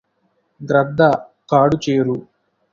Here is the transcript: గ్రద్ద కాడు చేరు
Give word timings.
గ్రద్ద 0.61 1.01
కాడు 1.51 1.77
చేరు 1.85 2.17